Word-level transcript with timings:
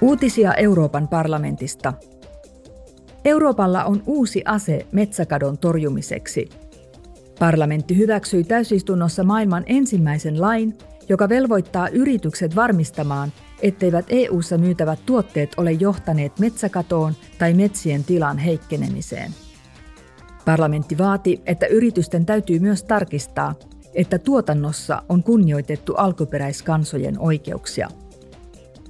Uutisia 0.00 0.54
Euroopan 0.54 1.08
parlamentista. 1.08 1.92
Euroopalla 3.24 3.84
on 3.84 4.02
uusi 4.06 4.42
ase 4.44 4.86
metsäkadon 4.92 5.58
torjumiseksi. 5.58 6.48
Parlamentti 7.38 7.96
hyväksyi 7.96 8.44
täysistunnossa 8.44 9.24
maailman 9.24 9.62
ensimmäisen 9.66 10.40
lain, 10.40 10.78
joka 11.08 11.28
velvoittaa 11.28 11.88
yritykset 11.88 12.56
varmistamaan, 12.56 13.32
etteivät 13.62 14.06
EU-ssa 14.08 14.58
myytävät 14.58 14.98
tuotteet 15.06 15.54
ole 15.56 15.72
johtaneet 15.72 16.38
metsäkatoon 16.38 17.12
tai 17.38 17.54
metsien 17.54 18.04
tilan 18.04 18.38
heikkenemiseen. 18.38 19.34
Parlamentti 20.44 20.98
vaati, 20.98 21.42
että 21.46 21.66
yritysten 21.66 22.26
täytyy 22.26 22.58
myös 22.58 22.84
tarkistaa, 22.84 23.54
että 23.94 24.18
tuotannossa 24.18 25.02
on 25.08 25.22
kunnioitettu 25.22 25.94
alkuperäiskansojen 25.94 27.18
oikeuksia– 27.18 27.88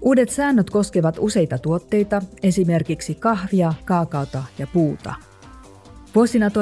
Uudet 0.01 0.31
säännöt 0.31 0.71
koskevat 0.71 1.17
useita 1.19 1.59
tuotteita, 1.59 2.23
esimerkiksi 2.43 3.15
kahvia, 3.15 3.75
kaakaota 3.85 4.45
ja 4.59 4.67
puuta. 4.67 5.15
Vuosina 6.15 6.49
1990-2020, 6.49 6.53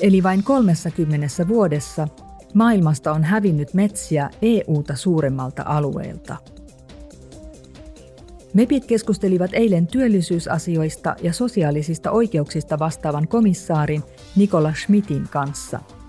eli 0.00 0.22
vain 0.22 0.44
30 0.44 1.48
vuodessa, 1.48 2.08
maailmasta 2.54 3.12
on 3.12 3.24
hävinnyt 3.24 3.74
metsiä 3.74 4.30
EU-ta 4.42 4.96
suuremmalta 4.96 5.62
alueelta. 5.66 6.36
MEPit 8.54 8.84
keskustelivat 8.84 9.50
eilen 9.54 9.86
työllisyysasioista 9.86 11.16
ja 11.22 11.32
sosiaalisista 11.32 12.10
oikeuksista 12.10 12.78
vastaavan 12.78 13.28
komissaarin 13.28 14.02
Nikola 14.36 14.74
Schmidtin 14.74 15.28
kanssa– 15.30 15.80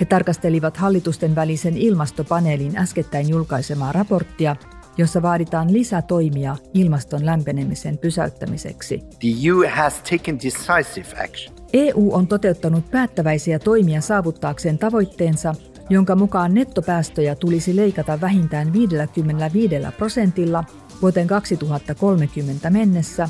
he 0.00 0.04
tarkastelivat 0.04 0.76
hallitusten 0.76 1.34
välisen 1.34 1.76
ilmastopaneelin 1.76 2.78
äskettäin 2.78 3.28
julkaisemaa 3.28 3.92
raporttia, 3.92 4.56
jossa 4.98 5.22
vaaditaan 5.22 5.72
lisätoimia 5.72 6.56
ilmaston 6.74 7.26
lämpenemisen 7.26 7.98
pysäyttämiseksi. 7.98 8.98
The 8.98 9.28
EU 9.48 9.62
has 9.74 10.02
taken 10.10 10.38
decisive 10.38 11.24
action. 11.24 11.54
EU 11.72 12.10
on 12.12 12.26
toteuttanut 12.26 12.90
päättäväisiä 12.90 13.58
toimia 13.58 14.00
saavuttaakseen 14.00 14.78
tavoitteensa, 14.78 15.54
jonka 15.90 16.16
mukaan 16.16 16.54
nettopäästöjä 16.54 17.34
tulisi 17.34 17.76
leikata 17.76 18.20
vähintään 18.20 18.72
55 18.72 19.74
prosentilla 19.96 20.64
vuoteen 21.02 21.26
2030 21.26 22.70
mennessä, 22.70 23.28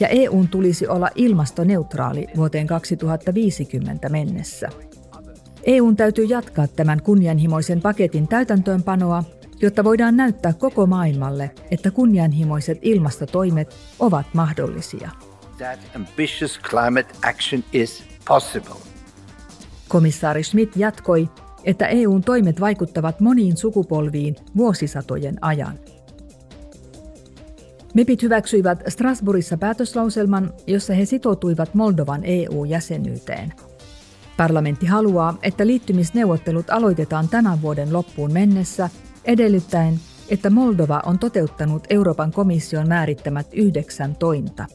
ja 0.00 0.08
EUn 0.08 0.48
tulisi 0.48 0.88
olla 0.88 1.08
ilmastoneutraali 1.14 2.26
vuoteen 2.36 2.66
2050 2.66 4.08
mennessä. 4.08 4.68
EUn 5.66 5.96
täytyy 5.96 6.24
jatkaa 6.24 6.66
tämän 6.68 7.02
kunnianhimoisen 7.02 7.80
paketin 7.80 8.28
täytäntöönpanoa, 8.28 9.24
jotta 9.60 9.84
voidaan 9.84 10.16
näyttää 10.16 10.52
koko 10.52 10.86
maailmalle, 10.86 11.50
että 11.70 11.90
kunnianhimoiset 11.90 12.78
ilmastotoimet 12.82 13.76
ovat 13.98 14.26
mahdollisia. 14.32 15.10
That 15.58 15.78
ambitious 15.96 16.60
climate 16.60 17.08
action 17.28 17.64
is 17.72 18.04
possible. 18.28 18.74
Komissaari 19.88 20.42
Schmidt 20.42 20.76
jatkoi, 20.76 21.28
että 21.64 21.86
EUn 21.86 22.22
toimet 22.22 22.60
vaikuttavat 22.60 23.20
moniin 23.20 23.56
sukupolviin 23.56 24.36
vuosisatojen 24.56 25.44
ajan. 25.44 25.78
MEPit 27.94 28.22
hyväksyivät 28.22 28.82
Strasbourgissa 28.88 29.56
päätöslauselman, 29.56 30.52
jossa 30.66 30.94
he 30.94 31.04
sitoutuivat 31.04 31.74
Moldovan 31.74 32.20
EU-jäsenyyteen– 32.24 33.52
Parlamentti 34.36 34.86
haluaa, 34.86 35.38
että 35.42 35.66
liittymisneuvottelut 35.66 36.70
aloitetaan 36.70 37.28
tämän 37.28 37.62
vuoden 37.62 37.92
loppuun 37.92 38.32
mennessä, 38.32 38.90
edellyttäen, 39.24 40.00
että 40.28 40.50
Moldova 40.50 41.02
on 41.06 41.18
toteuttanut 41.18 41.86
Euroopan 41.90 42.32
komission 42.32 42.88
määrittämät 42.88 43.46
yhdeksän 43.52 44.16
tointa. 44.16 44.66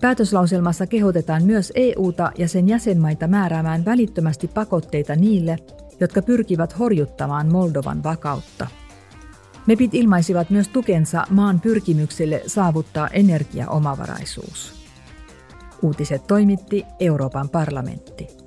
Päätöslauselmassa 0.00 0.86
kehotetaan 0.86 1.44
myös 1.44 1.72
EUta 1.74 2.32
ja 2.38 2.48
sen 2.48 2.68
jäsenmaita 2.68 3.26
määräämään 3.26 3.84
välittömästi 3.84 4.48
pakotteita 4.48 5.16
niille, 5.16 5.56
jotka 6.00 6.22
pyrkivät 6.22 6.78
horjuttamaan 6.78 7.52
Moldovan 7.52 8.02
vakautta. 8.02 8.66
MEPit 9.66 9.94
ilmaisivat 9.94 10.50
myös 10.50 10.68
tukensa 10.68 11.24
maan 11.30 11.60
pyrkimykselle 11.60 12.42
saavuttaa 12.46 13.08
energiaomavaraisuus. 13.08 14.82
Uutiset 15.82 16.26
toimitti 16.26 16.84
Euroopan 17.00 17.48
parlamentti. 17.48 18.41